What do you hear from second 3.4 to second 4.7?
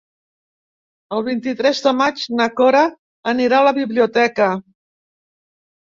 a la biblioteca.